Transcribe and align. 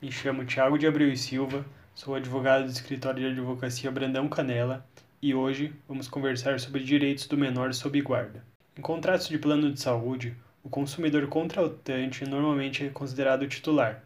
Me 0.00 0.12
chamo 0.12 0.44
Tiago 0.44 0.78
de 0.78 0.86
Abreu 0.86 1.12
e 1.12 1.16
Silva, 1.16 1.66
sou 1.92 2.14
advogado 2.14 2.62
do 2.66 2.70
escritório 2.70 3.20
de 3.20 3.32
advocacia 3.32 3.90
Brandão 3.90 4.28
Canela 4.28 4.86
e 5.20 5.34
hoje 5.34 5.72
vamos 5.88 6.06
conversar 6.06 6.60
sobre 6.60 6.84
direitos 6.84 7.26
do 7.26 7.36
menor 7.36 7.74
sob 7.74 8.00
guarda. 8.00 8.44
Em 8.76 8.80
contratos 8.80 9.28
de 9.28 9.36
plano 9.36 9.72
de 9.72 9.80
saúde, 9.80 10.36
o 10.62 10.68
consumidor 10.68 11.26
contratante 11.26 12.24
normalmente 12.24 12.86
é 12.86 12.90
considerado 12.90 13.48
titular 13.48 14.04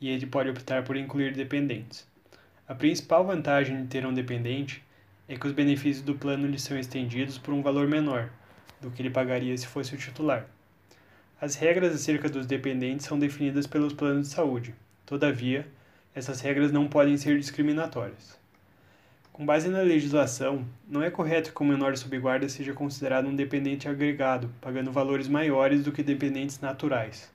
e 0.00 0.10
ele 0.10 0.26
pode 0.26 0.48
optar 0.48 0.84
por 0.84 0.96
incluir 0.96 1.34
dependentes. 1.34 2.06
A 2.68 2.74
principal 2.76 3.26
vantagem 3.26 3.82
de 3.82 3.88
ter 3.88 4.06
um 4.06 4.14
dependente 4.14 4.80
é 5.28 5.34
que 5.34 5.46
os 5.48 5.52
benefícios 5.52 6.04
do 6.04 6.14
plano 6.14 6.46
lhe 6.46 6.58
são 6.58 6.78
estendidos 6.78 7.36
por 7.36 7.52
um 7.52 7.62
valor 7.62 7.88
menor 7.88 8.30
do 8.80 8.92
que 8.92 9.02
ele 9.02 9.10
pagaria 9.10 9.58
se 9.58 9.66
fosse 9.66 9.92
o 9.92 9.98
titular. 9.98 10.46
As 11.40 11.56
regras 11.56 11.92
acerca 11.92 12.28
dos 12.28 12.46
dependentes 12.46 13.06
são 13.06 13.18
definidas 13.18 13.66
pelos 13.66 13.92
planos 13.92 14.28
de 14.28 14.34
saúde 14.34 14.72
Todavia, 15.06 15.66
essas 16.14 16.40
regras 16.40 16.70
não 16.70 16.88
podem 16.88 17.16
ser 17.16 17.38
discriminatórias. 17.38 18.38
Com 19.32 19.46
base 19.46 19.68
na 19.68 19.80
legislação, 19.80 20.64
não 20.86 21.02
é 21.02 21.10
correto 21.10 21.54
que 21.54 21.62
o 21.62 21.64
menor 21.64 21.96
sob 21.96 22.18
guarda 22.18 22.46
seja 22.48 22.74
considerado 22.74 23.26
um 23.26 23.34
dependente 23.34 23.88
agregado, 23.88 24.50
pagando 24.60 24.92
valores 24.92 25.26
maiores 25.26 25.82
do 25.82 25.90
que 25.90 26.02
dependentes 26.02 26.60
naturais. 26.60 27.32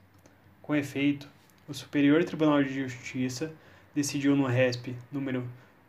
Com 0.62 0.76
efeito, 0.76 1.28
o 1.68 1.74
Superior 1.74 2.22
Tribunal 2.24 2.62
de 2.62 2.72
Justiça 2.72 3.50
decidiu 3.94 4.36
no 4.36 4.46
RESP 4.46 4.94
número 5.10 5.44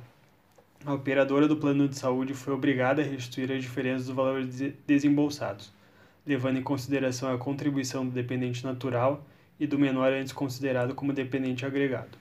a 0.85 0.93
operadora 0.93 1.47
do 1.47 1.55
plano 1.55 1.87
de 1.87 1.97
saúde 1.97 2.33
foi 2.33 2.53
obrigada 2.53 3.01
a 3.01 3.05
restituir 3.05 3.49
as 3.49 3.61
diferenças 3.61 4.07
dos 4.07 4.15
valores 4.17 4.73
desembolsados, 4.85 5.71
levando 6.27 6.57
em 6.57 6.61
consideração 6.61 7.33
a 7.33 7.37
contribuição 7.37 8.05
do 8.05 8.11
dependente 8.11 8.65
natural 8.65 9.25
e 9.57 9.65
do 9.65 9.79
menor 9.79 10.11
antes 10.11 10.33
considerado 10.33 10.93
como 10.93 11.13
dependente 11.13 11.65
agregado. 11.65 12.17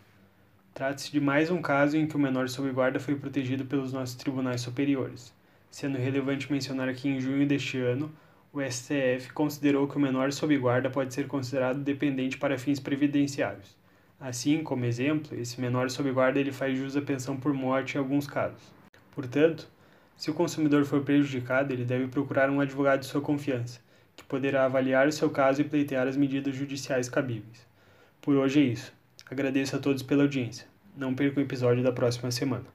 Trata-se 0.73 1.11
de 1.11 1.21
mais 1.21 1.51
um 1.51 1.61
caso 1.61 1.97
em 1.97 2.07
que 2.07 2.15
o 2.15 2.21
menor 2.21 2.49
sob 2.49 2.71
guarda 2.71 3.01
foi 3.01 3.17
protegido 3.17 3.65
pelos 3.65 3.93
nossos 3.93 4.15
tribunais 4.15 4.61
superiores, 4.61 5.35
sendo 5.69 5.99
relevante 5.99 6.53
mencionar 6.53 6.95
que 6.95 7.09
em 7.09 7.21
junho 7.21 7.45
deste 7.45 7.79
ano 7.79 8.09
o 8.53 8.61
STF 8.61 9.33
considerou 9.33 9.89
que 9.89 9.97
o 9.97 10.01
menor 10.01 10.31
sob 10.31 10.57
guarda 10.59 10.91
pode 10.91 11.15
ser 11.15 11.27
considerado 11.27 11.79
dependente 11.79 12.37
para 12.37 12.59
fins 12.59 12.79
previdenciários. 12.79 13.75
Assim, 14.21 14.63
como 14.63 14.85
exemplo, 14.85 15.35
esse 15.41 15.59
menor 15.59 15.89
sob 15.91 16.13
guarda 16.13 16.39
ele 16.39 16.53
faz 16.53 16.77
jus 16.77 16.95
à 16.95 17.01
pensão 17.01 17.37
por 17.37 17.55
morte 17.55 17.95
em 17.95 17.99
alguns 17.99 18.27
casos. 18.27 18.63
Portanto, 19.15 19.67
se 20.17 20.31
o 20.31 20.35
consumidor 20.35 20.85
for 20.85 21.01
prejudicado, 21.01 21.73
ele 21.73 21.85
deve 21.85 22.09
procurar 22.09 22.51
um 22.51 22.61
advogado 22.61 23.01
de 23.01 23.07
sua 23.07 23.23
confiança, 23.23 23.81
que 24.15 24.23
poderá 24.23 24.67
avaliar 24.67 25.09
o 25.09 25.13
seu 25.13 25.31
caso 25.31 25.63
e 25.63 25.65
pleitear 25.65 26.07
as 26.07 26.17
medidas 26.17 26.55
judiciais 26.55 27.09
cabíveis. 27.09 27.67
Por 28.21 28.37
hoje 28.37 28.61
é 28.61 28.65
isso. 28.65 28.93
Agradeço 29.31 29.77
a 29.77 29.79
todos 29.79 30.03
pela 30.03 30.25
audiência. 30.25 30.67
Não 30.95 31.15
perca 31.15 31.41
o 31.41 31.43
episódio 31.43 31.83
da 31.83 31.91
próxima 31.91 32.31
semana. 32.31 32.67